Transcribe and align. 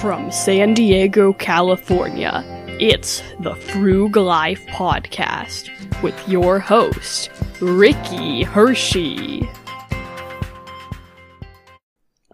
From 0.00 0.32
San 0.32 0.72
Diego, 0.72 1.34
California, 1.34 2.42
it's 2.80 3.20
the 3.40 3.52
Frug 3.52 4.16
Life 4.16 4.64
Podcast 4.68 5.68
with 6.02 6.26
your 6.26 6.58
host, 6.58 7.28
Ricky 7.60 8.42
Hershey. 8.42 9.46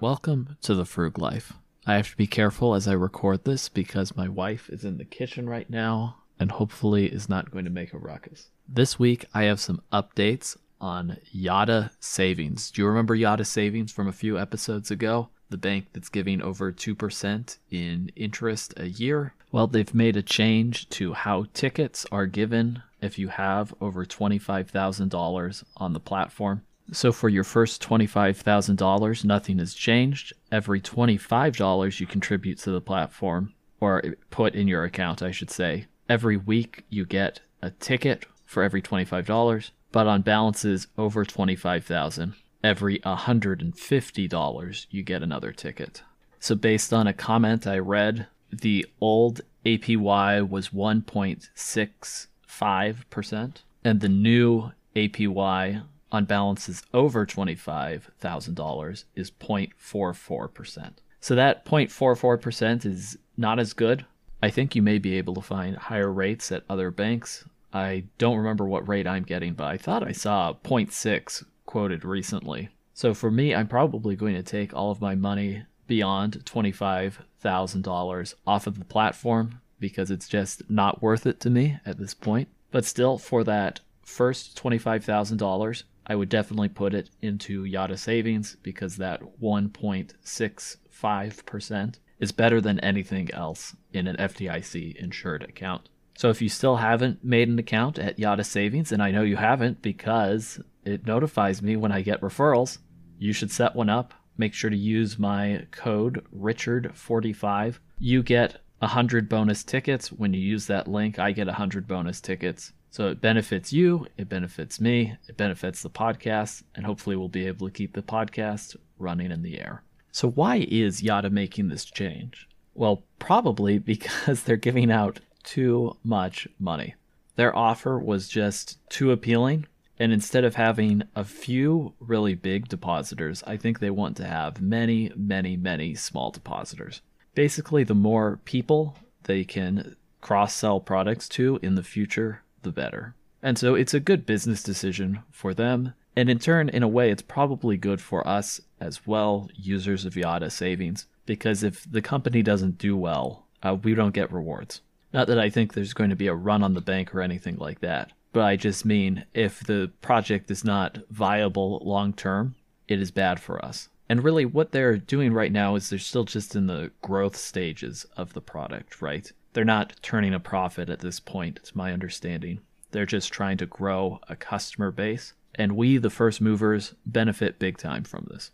Welcome 0.00 0.56
to 0.62 0.76
the 0.76 0.84
Frug 0.84 1.18
Life. 1.18 1.54
I 1.84 1.96
have 1.96 2.08
to 2.12 2.16
be 2.16 2.28
careful 2.28 2.76
as 2.76 2.86
I 2.86 2.92
record 2.92 3.42
this 3.42 3.68
because 3.68 4.16
my 4.16 4.28
wife 4.28 4.70
is 4.70 4.84
in 4.84 4.98
the 4.98 5.04
kitchen 5.04 5.48
right 5.48 5.68
now 5.68 6.18
and 6.38 6.52
hopefully 6.52 7.06
is 7.06 7.28
not 7.28 7.50
going 7.50 7.64
to 7.64 7.70
make 7.72 7.92
a 7.92 7.98
ruckus. 7.98 8.50
This 8.68 8.96
week, 8.96 9.24
I 9.34 9.42
have 9.42 9.58
some 9.58 9.82
updates 9.92 10.56
on 10.80 11.16
Yotta 11.34 11.90
Savings. 11.98 12.70
Do 12.70 12.82
you 12.82 12.86
remember 12.86 13.16
Yotta 13.16 13.44
Savings 13.44 13.90
from 13.90 14.06
a 14.06 14.12
few 14.12 14.38
episodes 14.38 14.92
ago? 14.92 15.30
The 15.50 15.56
bank 15.56 15.86
that's 15.92 16.08
giving 16.08 16.42
over 16.42 16.72
2% 16.72 17.58
in 17.70 18.10
interest 18.16 18.74
a 18.76 18.86
year. 18.86 19.34
Well, 19.52 19.66
they've 19.66 19.94
made 19.94 20.16
a 20.16 20.22
change 20.22 20.88
to 20.90 21.12
how 21.12 21.46
tickets 21.54 22.04
are 22.10 22.26
given 22.26 22.82
if 23.00 23.18
you 23.18 23.28
have 23.28 23.74
over 23.80 24.04
$25,000 24.04 25.64
on 25.76 25.92
the 25.92 26.00
platform. 26.00 26.62
So 26.92 27.12
for 27.12 27.28
your 27.28 27.44
first 27.44 27.82
$25,000, 27.82 29.24
nothing 29.24 29.58
has 29.58 29.74
changed. 29.74 30.32
Every 30.52 30.80
$25 30.80 32.00
you 32.00 32.06
contribute 32.06 32.58
to 32.58 32.70
the 32.70 32.80
platform, 32.80 33.54
or 33.80 34.02
put 34.30 34.54
in 34.54 34.68
your 34.68 34.84
account, 34.84 35.22
I 35.22 35.30
should 35.30 35.50
say, 35.50 35.86
every 36.08 36.36
week 36.36 36.84
you 36.88 37.04
get 37.04 37.40
a 37.60 37.70
ticket 37.70 38.26
for 38.44 38.62
every 38.62 38.80
$25, 38.80 39.70
but 39.90 40.06
on 40.06 40.22
balances 40.22 40.86
over 40.96 41.24
25,000, 41.24 42.34
every 42.62 42.98
$150 43.00 44.86
you 44.90 45.02
get 45.02 45.22
another 45.22 45.52
ticket. 45.52 46.02
So, 46.38 46.54
based 46.54 46.92
on 46.92 47.06
a 47.06 47.12
comment 47.12 47.66
I 47.66 47.78
read, 47.78 48.26
the 48.50 48.86
old 49.00 49.40
APY 49.64 50.48
was 50.48 50.68
1.65%, 50.68 53.54
and 53.84 54.00
the 54.00 54.08
new 54.08 54.70
APY 54.94 55.82
on 56.12 56.24
balances 56.24 56.84
over 56.94 57.26
$25,000 57.26 59.04
is 59.14 59.30
0.44%. 59.30 60.92
So, 61.20 61.34
that 61.34 61.64
0.44% 61.64 62.86
is 62.86 63.18
not 63.36 63.58
as 63.58 63.72
good. 63.72 64.06
I 64.42 64.50
think 64.50 64.74
you 64.74 64.82
may 64.82 64.98
be 64.98 65.16
able 65.16 65.34
to 65.34 65.40
find 65.40 65.76
higher 65.76 66.12
rates 66.12 66.52
at 66.52 66.64
other 66.68 66.90
banks. 66.90 67.44
I 67.72 68.04
don't 68.18 68.36
remember 68.36 68.66
what 68.66 68.88
rate 68.88 69.06
I'm 69.06 69.24
getting, 69.24 69.54
but 69.54 69.66
I 69.66 69.76
thought 69.76 70.06
I 70.06 70.12
saw 70.12 70.52
0.6 70.52 71.44
quoted 71.66 72.04
recently. 72.04 72.70
So 72.94 73.12
for 73.12 73.30
me, 73.30 73.54
I'm 73.54 73.68
probably 73.68 74.16
going 74.16 74.34
to 74.34 74.42
take 74.42 74.74
all 74.74 74.90
of 74.90 75.02
my 75.02 75.14
money 75.14 75.64
beyond 75.86 76.44
$25,000 76.44 78.34
off 78.46 78.66
of 78.66 78.78
the 78.78 78.84
platform 78.84 79.60
because 79.78 80.10
it's 80.10 80.28
just 80.28 80.70
not 80.70 81.02
worth 81.02 81.26
it 81.26 81.38
to 81.40 81.50
me 81.50 81.78
at 81.84 81.98
this 81.98 82.14
point. 82.14 82.48
But 82.70 82.86
still, 82.86 83.18
for 83.18 83.44
that 83.44 83.80
first 84.02 84.58
$25,000, 84.62 85.82
I 86.06 86.14
would 86.14 86.28
definitely 86.28 86.68
put 86.68 86.94
it 86.94 87.10
into 87.20 87.64
Yotta 87.64 87.98
Savings 87.98 88.56
because 88.62 88.96
that 88.96 89.20
1.65% 89.42 91.98
is 92.18 92.32
better 92.32 92.60
than 92.60 92.80
anything 92.80 93.30
else 93.32 93.76
in 93.92 94.06
an 94.06 94.16
FDIC 94.16 94.96
insured 94.96 95.42
account. 95.42 95.88
So 96.16 96.30
if 96.30 96.40
you 96.40 96.48
still 96.48 96.76
haven't 96.76 97.22
made 97.22 97.48
an 97.48 97.58
account 97.58 97.98
at 97.98 98.16
Yotta 98.16 98.46
Savings, 98.46 98.92
and 98.92 99.02
I 99.02 99.10
know 99.10 99.22
you 99.22 99.36
haven't 99.36 99.82
because 99.82 100.60
it 100.86 101.06
notifies 101.06 101.62
me 101.62 101.76
when 101.76 101.92
I 101.92 102.00
get 102.00 102.20
referrals. 102.20 102.78
You 103.18 103.32
should 103.32 103.50
set 103.50 103.74
one 103.74 103.90
up. 103.90 104.14
Make 104.38 104.54
sure 104.54 104.70
to 104.70 104.76
use 104.76 105.18
my 105.18 105.66
code 105.70 106.24
Richard45. 106.34 107.78
You 107.98 108.22
get 108.22 108.60
100 108.78 109.28
bonus 109.28 109.64
tickets. 109.64 110.12
When 110.12 110.32
you 110.32 110.40
use 110.40 110.66
that 110.66 110.86
link, 110.86 111.18
I 111.18 111.32
get 111.32 111.46
100 111.46 111.88
bonus 111.88 112.20
tickets. 112.20 112.72
So 112.90 113.08
it 113.08 113.20
benefits 113.20 113.72
you, 113.72 114.06
it 114.16 114.28
benefits 114.28 114.80
me, 114.80 115.16
it 115.28 115.36
benefits 115.36 115.82
the 115.82 115.90
podcast, 115.90 116.62
and 116.74 116.86
hopefully 116.86 117.16
we'll 117.16 117.28
be 117.28 117.46
able 117.46 117.66
to 117.66 117.72
keep 117.72 117.92
the 117.92 118.02
podcast 118.02 118.76
running 118.98 119.30
in 119.30 119.42
the 119.42 119.60
air. 119.60 119.82
So, 120.12 120.30
why 120.30 120.66
is 120.70 121.02
Yotta 121.02 121.30
making 121.30 121.68
this 121.68 121.84
change? 121.84 122.48
Well, 122.74 123.02
probably 123.18 123.78
because 123.92 124.44
they're 124.44 124.56
giving 124.56 124.90
out 124.90 125.20
too 125.42 125.96
much 126.04 126.48
money. 126.58 126.94
Their 127.34 127.54
offer 127.54 127.98
was 127.98 128.28
just 128.28 128.78
too 128.88 129.10
appealing 129.10 129.66
and 129.98 130.12
instead 130.12 130.44
of 130.44 130.56
having 130.56 131.02
a 131.14 131.24
few 131.24 131.94
really 132.00 132.34
big 132.34 132.68
depositors, 132.68 133.42
I 133.46 133.56
think 133.56 133.78
they 133.78 133.90
want 133.90 134.16
to 134.18 134.26
have 134.26 134.60
many, 134.60 135.10
many, 135.16 135.56
many 135.56 135.94
small 135.94 136.30
depositors. 136.30 137.00
Basically, 137.34 137.84
the 137.84 137.94
more 137.94 138.40
people 138.44 138.96
they 139.24 139.44
can 139.44 139.96
cross 140.20 140.54
sell 140.54 140.80
products 140.80 141.28
to 141.30 141.58
in 141.62 141.74
the 141.74 141.82
future, 141.82 142.42
the 142.62 142.72
better. 142.72 143.14
And 143.42 143.58
so 143.58 143.74
it's 143.74 143.94
a 143.94 144.00
good 144.00 144.26
business 144.26 144.62
decision 144.62 145.20
for 145.30 145.54
them. 145.54 145.94
And 146.16 146.30
in 146.30 146.38
turn, 146.38 146.68
in 146.68 146.82
a 146.82 146.88
way, 146.88 147.10
it's 147.10 147.22
probably 147.22 147.76
good 147.76 148.00
for 148.00 148.26
us 148.26 148.60
as 148.80 149.06
well, 149.06 149.48
users 149.54 150.04
of 150.04 150.14
Yotta 150.14 150.50
Savings, 150.50 151.06
because 151.26 151.62
if 151.62 151.90
the 151.90 152.02
company 152.02 152.42
doesn't 152.42 152.78
do 152.78 152.96
well, 152.96 153.46
uh, 153.62 153.74
we 153.74 153.94
don't 153.94 154.14
get 154.14 154.32
rewards. 154.32 154.80
Not 155.12 155.28
that 155.28 155.38
I 155.38 155.50
think 155.50 155.72
there's 155.72 155.94
going 155.94 156.10
to 156.10 156.16
be 156.16 156.26
a 156.26 156.34
run 156.34 156.62
on 156.62 156.74
the 156.74 156.80
bank 156.80 157.14
or 157.14 157.20
anything 157.20 157.56
like 157.56 157.80
that, 157.80 158.12
but 158.36 158.44
I 158.44 158.56
just 158.56 158.84
mean 158.84 159.24
if 159.32 159.60
the 159.60 159.90
project 160.02 160.50
is 160.50 160.62
not 160.62 160.98
viable 161.08 161.80
long 161.82 162.12
term, 162.12 162.54
it 162.86 163.00
is 163.00 163.10
bad 163.10 163.40
for 163.40 163.64
us. 163.64 163.88
And 164.10 164.22
really, 164.22 164.44
what 164.44 164.72
they're 164.72 164.98
doing 164.98 165.32
right 165.32 165.50
now 165.50 165.74
is 165.74 165.88
they're 165.88 165.98
still 165.98 166.24
just 166.24 166.54
in 166.54 166.66
the 166.66 166.90
growth 167.00 167.34
stages 167.34 168.04
of 168.14 168.34
the 168.34 168.42
product, 168.42 169.00
right? 169.00 169.32
They're 169.54 169.64
not 169.64 169.94
turning 170.02 170.34
a 170.34 170.38
profit 170.38 170.90
at 170.90 170.98
this 170.98 171.18
point, 171.18 171.60
it's 171.60 171.74
my 171.74 171.94
understanding. 171.94 172.60
They're 172.90 173.06
just 173.06 173.32
trying 173.32 173.56
to 173.56 173.64
grow 173.64 174.20
a 174.28 174.36
customer 174.36 174.90
base. 174.90 175.32
And 175.54 175.74
we, 175.74 175.96
the 175.96 176.10
first 176.10 176.42
movers, 176.42 176.92
benefit 177.06 177.58
big 177.58 177.78
time 177.78 178.04
from 178.04 178.28
this. 178.30 178.50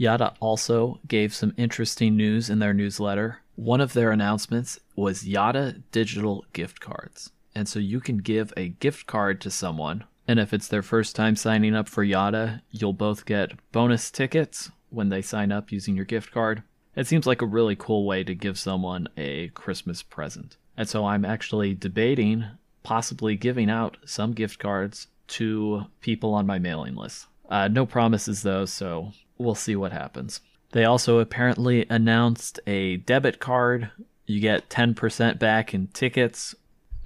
Yotta 0.00 0.34
also 0.40 0.98
gave 1.06 1.34
some 1.34 1.52
interesting 1.58 2.16
news 2.16 2.48
in 2.48 2.58
their 2.58 2.72
newsletter. 2.72 3.40
One 3.54 3.82
of 3.82 3.92
their 3.92 4.12
announcements 4.12 4.80
was 4.96 5.24
Yotta 5.24 5.82
digital 5.92 6.46
gift 6.54 6.80
cards. 6.80 7.32
And 7.56 7.66
so 7.66 7.78
you 7.78 8.00
can 8.00 8.18
give 8.18 8.52
a 8.54 8.68
gift 8.68 9.06
card 9.06 9.40
to 9.40 9.50
someone. 9.50 10.04
And 10.28 10.38
if 10.38 10.52
it's 10.52 10.68
their 10.68 10.82
first 10.82 11.16
time 11.16 11.36
signing 11.36 11.74
up 11.74 11.88
for 11.88 12.04
Yotta, 12.04 12.60
you'll 12.70 12.92
both 12.92 13.24
get 13.24 13.52
bonus 13.72 14.10
tickets 14.10 14.70
when 14.90 15.08
they 15.08 15.22
sign 15.22 15.50
up 15.50 15.72
using 15.72 15.96
your 15.96 16.04
gift 16.04 16.32
card. 16.32 16.62
It 16.94 17.06
seems 17.06 17.26
like 17.26 17.40
a 17.40 17.46
really 17.46 17.74
cool 17.74 18.04
way 18.04 18.24
to 18.24 18.34
give 18.34 18.58
someone 18.58 19.08
a 19.16 19.48
Christmas 19.48 20.02
present. 20.02 20.58
And 20.76 20.86
so 20.86 21.06
I'm 21.06 21.24
actually 21.24 21.72
debating 21.72 22.44
possibly 22.82 23.36
giving 23.36 23.70
out 23.70 23.96
some 24.04 24.34
gift 24.34 24.58
cards 24.58 25.06
to 25.28 25.86
people 26.02 26.34
on 26.34 26.46
my 26.46 26.58
mailing 26.58 26.94
list. 26.94 27.26
Uh, 27.48 27.68
no 27.68 27.86
promises 27.86 28.42
though, 28.42 28.66
so 28.66 29.12
we'll 29.38 29.54
see 29.54 29.76
what 29.76 29.92
happens. 29.92 30.42
They 30.72 30.84
also 30.84 31.20
apparently 31.20 31.86
announced 31.88 32.60
a 32.66 32.98
debit 32.98 33.40
card. 33.40 33.92
You 34.26 34.40
get 34.40 34.68
10% 34.68 35.38
back 35.38 35.72
in 35.72 35.86
tickets 35.86 36.54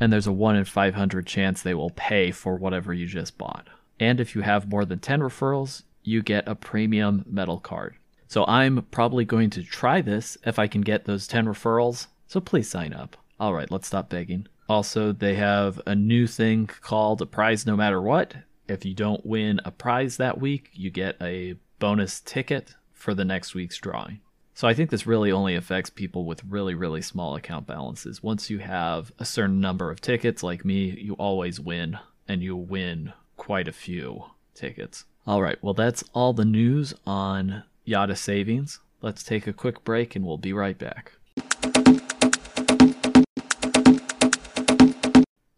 and 0.00 0.12
there's 0.12 0.26
a 0.26 0.32
1 0.32 0.56
in 0.56 0.64
500 0.64 1.26
chance 1.26 1.62
they 1.62 1.74
will 1.74 1.90
pay 1.90 2.30
for 2.30 2.56
whatever 2.56 2.92
you 2.92 3.06
just 3.06 3.38
bought. 3.38 3.68
And 4.00 4.18
if 4.18 4.34
you 4.34 4.40
have 4.40 4.70
more 4.70 4.86
than 4.86 4.98
10 4.98 5.20
referrals, 5.20 5.82
you 6.02 6.22
get 6.22 6.48
a 6.48 6.54
premium 6.54 7.24
metal 7.28 7.60
card. 7.60 7.96
So 8.26 8.46
I'm 8.46 8.86
probably 8.90 9.24
going 9.24 9.50
to 9.50 9.62
try 9.62 10.00
this 10.00 10.38
if 10.44 10.58
I 10.58 10.66
can 10.66 10.80
get 10.80 11.04
those 11.04 11.26
10 11.26 11.46
referrals. 11.46 12.06
So 12.26 12.40
please 12.40 12.70
sign 12.70 12.94
up. 12.94 13.16
All 13.38 13.52
right, 13.52 13.70
let's 13.70 13.88
stop 13.88 14.08
begging. 14.08 14.46
Also, 14.68 15.12
they 15.12 15.34
have 15.34 15.80
a 15.86 15.94
new 15.94 16.26
thing 16.26 16.66
called 16.66 17.20
a 17.20 17.26
prize 17.26 17.66
no 17.66 17.76
matter 17.76 18.00
what. 18.00 18.34
If 18.68 18.84
you 18.84 18.94
don't 18.94 19.26
win 19.26 19.60
a 19.64 19.72
prize 19.72 20.16
that 20.16 20.40
week, 20.40 20.70
you 20.72 20.90
get 20.90 21.16
a 21.20 21.56
bonus 21.80 22.20
ticket 22.20 22.76
for 22.92 23.12
the 23.12 23.24
next 23.24 23.54
week's 23.54 23.78
drawing. 23.78 24.20
So 24.60 24.68
I 24.68 24.74
think 24.74 24.90
this 24.90 25.06
really 25.06 25.32
only 25.32 25.54
affects 25.54 25.88
people 25.88 26.26
with 26.26 26.44
really, 26.44 26.74
really 26.74 27.00
small 27.00 27.34
account 27.34 27.66
balances. 27.66 28.22
Once 28.22 28.50
you 28.50 28.58
have 28.58 29.10
a 29.18 29.24
certain 29.24 29.58
number 29.58 29.90
of 29.90 30.02
tickets, 30.02 30.42
like 30.42 30.66
me, 30.66 30.90
you 31.00 31.14
always 31.14 31.58
win, 31.58 31.98
and 32.28 32.42
you 32.42 32.54
win 32.54 33.14
quite 33.38 33.68
a 33.68 33.72
few 33.72 34.22
tickets. 34.54 35.06
All 35.26 35.40
right, 35.40 35.56
well, 35.62 35.72
that's 35.72 36.04
all 36.12 36.34
the 36.34 36.44
news 36.44 36.92
on 37.06 37.62
Yotta 37.88 38.18
Savings. 38.18 38.80
Let's 39.00 39.22
take 39.22 39.46
a 39.46 39.54
quick 39.54 39.82
break 39.82 40.14
and 40.14 40.26
we'll 40.26 40.36
be 40.36 40.52
right 40.52 40.76
back. 40.76 41.12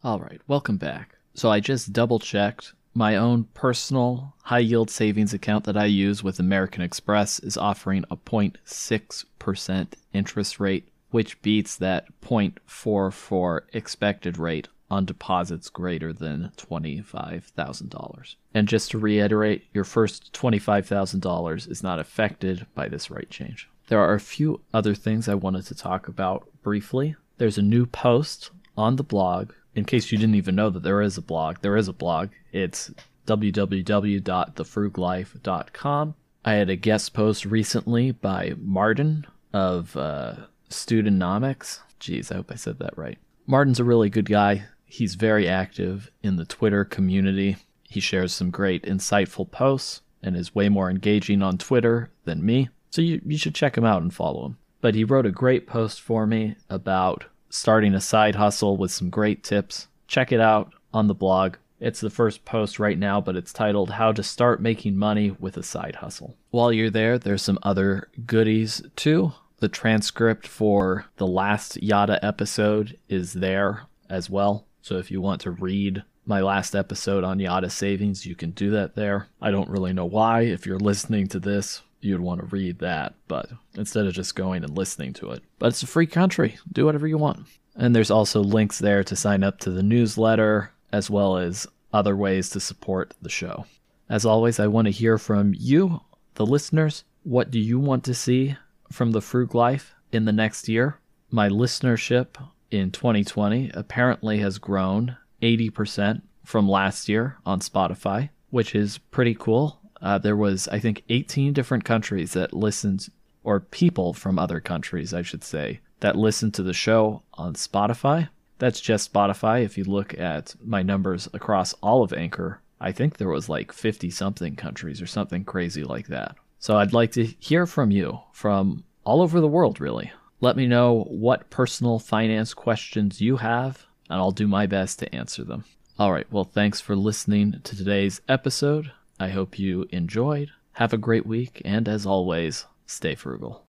All 0.04 0.20
right, 0.20 0.40
welcome 0.46 0.76
back. 0.76 1.16
So 1.34 1.50
I 1.50 1.58
just 1.58 1.92
double 1.92 2.20
checked 2.20 2.72
my 2.94 3.16
own 3.16 3.44
personal 3.54 4.34
high 4.42 4.58
yield 4.58 4.90
savings 4.90 5.32
account 5.32 5.64
that 5.64 5.76
I 5.76 5.86
use 5.86 6.22
with 6.22 6.38
American 6.38 6.82
Express 6.82 7.38
is 7.38 7.56
offering 7.56 8.04
a 8.10 8.16
0.6% 8.16 9.86
interest 10.12 10.60
rate, 10.60 10.88
which 11.10 11.40
beats 11.42 11.76
that 11.76 12.06
0.44 12.22 13.60
expected 13.72 14.38
rate 14.38 14.68
on 14.90 15.06
deposits 15.06 15.70
greater 15.70 16.12
than 16.12 16.52
$25,000. 16.58 18.34
And 18.52 18.68
just 18.68 18.90
to 18.90 18.98
reiterate, 18.98 19.64
your 19.72 19.84
first 19.84 20.32
$25,000 20.34 21.70
is 21.70 21.82
not 21.82 21.98
affected 21.98 22.66
by 22.74 22.88
this 22.88 23.10
rate 23.10 23.30
change. 23.30 23.68
there 23.88 24.00
are 24.00 24.14
a 24.14 24.20
few 24.20 24.60
other 24.72 24.94
things 24.94 25.28
I 25.28 25.34
wanted 25.34 25.66
to 25.66 25.74
talk 25.74 26.08
about 26.08 26.46
briefly. 26.62 27.16
There's 27.38 27.58
a 27.58 27.62
new 27.62 27.86
post 27.86 28.50
on 28.76 28.96
the 28.96 29.02
blog. 29.02 29.52
In 29.74 29.84
case 29.84 30.12
you 30.12 30.18
didn't 30.18 30.34
even 30.34 30.54
know 30.54 30.70
that 30.70 30.82
there 30.82 31.00
is 31.00 31.16
a 31.16 31.22
blog, 31.22 31.58
there 31.62 31.76
is 31.76 31.88
a 31.88 31.92
blog. 31.92 32.30
It's 32.52 32.90
www.thefruglife.com. 33.26 36.14
I 36.44 36.54
had 36.54 36.70
a 36.70 36.76
guest 36.76 37.14
post 37.14 37.44
recently 37.44 38.10
by 38.10 38.54
Martin 38.58 39.26
of 39.52 39.96
uh, 39.96 40.34
Studenomics. 40.68 41.80
Jeez, 42.00 42.32
I 42.32 42.36
hope 42.36 42.50
I 42.50 42.56
said 42.56 42.80
that 42.80 42.98
right. 42.98 43.18
Martin's 43.46 43.80
a 43.80 43.84
really 43.84 44.10
good 44.10 44.28
guy. 44.28 44.64
He's 44.84 45.14
very 45.14 45.48
active 45.48 46.10
in 46.22 46.36
the 46.36 46.44
Twitter 46.44 46.84
community. 46.84 47.56
He 47.88 48.00
shares 48.00 48.32
some 48.32 48.50
great, 48.50 48.82
insightful 48.82 49.50
posts 49.50 50.00
and 50.22 50.36
is 50.36 50.54
way 50.54 50.68
more 50.68 50.90
engaging 50.90 51.42
on 51.42 51.58
Twitter 51.58 52.10
than 52.24 52.44
me. 52.44 52.68
So 52.90 53.02
you, 53.02 53.20
you 53.24 53.38
should 53.38 53.54
check 53.54 53.76
him 53.76 53.84
out 53.84 54.02
and 54.02 54.12
follow 54.12 54.46
him. 54.46 54.58
But 54.80 54.94
he 54.94 55.04
wrote 55.04 55.26
a 55.26 55.30
great 55.30 55.66
post 55.66 56.00
for 56.00 56.26
me 56.26 56.56
about 56.68 57.24
starting 57.52 57.94
a 57.94 58.00
side 58.00 58.34
hustle 58.34 58.78
with 58.78 58.90
some 58.90 59.10
great 59.10 59.44
tips. 59.44 59.86
Check 60.08 60.32
it 60.32 60.40
out 60.40 60.72
on 60.94 61.06
the 61.06 61.14
blog. 61.14 61.56
It's 61.80 62.00
the 62.00 62.08
first 62.08 62.46
post 62.46 62.78
right 62.78 62.98
now, 62.98 63.20
but 63.20 63.36
it's 63.36 63.52
titled 63.52 63.90
How 63.90 64.10
to 64.12 64.22
Start 64.22 64.62
Making 64.62 64.96
Money 64.96 65.36
with 65.38 65.58
a 65.58 65.62
Side 65.62 65.96
Hustle. 65.96 66.34
While 66.50 66.72
you're 66.72 66.88
there, 66.88 67.18
there's 67.18 67.42
some 67.42 67.58
other 67.62 68.08
goodies 68.24 68.80
too. 68.96 69.34
The 69.58 69.68
transcript 69.68 70.46
for 70.46 71.04
the 71.16 71.26
last 71.26 71.78
Yotta 71.82 72.18
episode 72.22 72.98
is 73.10 73.34
there 73.34 73.82
as 74.08 74.30
well. 74.30 74.66
So 74.80 74.96
if 74.96 75.10
you 75.10 75.20
want 75.20 75.42
to 75.42 75.50
read 75.50 76.04
my 76.24 76.40
last 76.40 76.74
episode 76.74 77.22
on 77.22 77.38
Yotta 77.38 77.70
savings, 77.70 78.24
you 78.24 78.34
can 78.34 78.52
do 78.52 78.70
that 78.70 78.94
there. 78.94 79.28
I 79.42 79.50
don't 79.50 79.68
really 79.68 79.92
know 79.92 80.06
why. 80.06 80.42
If 80.42 80.64
you're 80.64 80.78
listening 80.78 81.26
to 81.28 81.38
this, 81.38 81.82
you'd 82.04 82.20
want 82.20 82.40
to 82.40 82.46
read 82.46 82.78
that, 82.80 83.14
but 83.28 83.50
instead 83.74 84.06
of 84.06 84.14
just 84.14 84.34
going 84.34 84.64
and 84.64 84.76
listening 84.76 85.12
to 85.14 85.30
it. 85.30 85.42
But 85.58 85.68
it's 85.68 85.82
a 85.82 85.86
free 85.86 86.06
country. 86.06 86.58
Do 86.70 86.86
whatever 86.86 87.06
you 87.06 87.18
want. 87.18 87.46
And 87.74 87.94
there's 87.94 88.10
also 88.10 88.40
links 88.40 88.78
there 88.78 89.02
to 89.04 89.16
sign 89.16 89.42
up 89.42 89.58
to 89.60 89.70
the 89.70 89.82
newsletter, 89.82 90.72
as 90.92 91.08
well 91.08 91.38
as 91.38 91.66
other 91.92 92.16
ways 92.16 92.50
to 92.50 92.60
support 92.60 93.14
the 93.22 93.28
show. 93.28 93.66
As 94.08 94.26
always, 94.26 94.60
I 94.60 94.66
want 94.66 94.86
to 94.86 94.92
hear 94.92 95.16
from 95.16 95.54
you, 95.56 96.00
the 96.34 96.46
listeners. 96.46 97.04
What 97.22 97.50
do 97.50 97.58
you 97.58 97.78
want 97.78 98.04
to 98.04 98.14
see 98.14 98.56
from 98.90 99.12
the 99.12 99.20
Frug 99.20 99.54
Life 99.54 99.94
in 100.10 100.24
the 100.24 100.32
next 100.32 100.68
year? 100.68 100.98
My 101.30 101.48
listenership 101.48 102.36
in 102.70 102.90
2020 102.90 103.70
apparently 103.72 104.38
has 104.38 104.58
grown 104.58 105.16
80% 105.40 106.22
from 106.44 106.68
last 106.68 107.08
year 107.08 107.38
on 107.46 107.60
Spotify, 107.60 108.30
which 108.50 108.74
is 108.74 108.98
pretty 108.98 109.34
cool. 109.34 109.78
Uh, 110.02 110.18
there 110.18 110.36
was, 110.36 110.68
I 110.68 110.80
think, 110.80 111.04
18 111.08 111.52
different 111.52 111.84
countries 111.84 112.32
that 112.32 112.52
listened, 112.52 113.08
or 113.44 113.60
people 113.60 114.12
from 114.12 114.38
other 114.38 114.60
countries, 114.60 115.14
I 115.14 115.22
should 115.22 115.44
say, 115.44 115.80
that 116.00 116.16
listened 116.16 116.54
to 116.54 116.62
the 116.62 116.72
show 116.72 117.22
on 117.34 117.54
Spotify. 117.54 118.28
That's 118.58 118.80
just 118.80 119.12
Spotify. 119.12 119.64
If 119.64 119.78
you 119.78 119.84
look 119.84 120.18
at 120.18 120.54
my 120.62 120.82
numbers 120.82 121.28
across 121.32 121.72
all 121.74 122.02
of 122.02 122.12
Anchor, 122.12 122.60
I 122.80 122.90
think 122.90 123.16
there 123.16 123.28
was 123.28 123.48
like 123.48 123.72
50 123.72 124.10
something 124.10 124.56
countries 124.56 125.00
or 125.00 125.06
something 125.06 125.44
crazy 125.44 125.84
like 125.84 126.08
that. 126.08 126.36
So 126.58 126.76
I'd 126.76 126.92
like 126.92 127.12
to 127.12 127.24
hear 127.24 127.66
from 127.66 127.90
you 127.90 128.20
from 128.32 128.84
all 129.04 129.22
over 129.22 129.40
the 129.40 129.48
world, 129.48 129.80
really. 129.80 130.12
Let 130.40 130.56
me 130.56 130.66
know 130.66 131.04
what 131.08 131.50
personal 131.50 132.00
finance 132.00 132.54
questions 132.54 133.20
you 133.20 133.36
have, 133.36 133.86
and 134.10 134.18
I'll 134.18 134.32
do 134.32 134.48
my 134.48 134.66
best 134.66 134.98
to 134.98 135.14
answer 135.14 135.44
them. 135.44 135.64
All 135.98 136.12
right, 136.12 136.26
well, 136.32 136.44
thanks 136.44 136.80
for 136.80 136.96
listening 136.96 137.60
to 137.62 137.76
today's 137.76 138.20
episode. 138.28 138.90
I 139.22 139.28
hope 139.28 139.56
you 139.56 139.86
enjoyed. 139.90 140.50
Have 140.72 140.92
a 140.92 140.98
great 140.98 141.24
week, 141.24 141.62
and 141.64 141.86
as 141.86 142.04
always, 142.04 142.66
stay 142.86 143.14
frugal. 143.14 143.68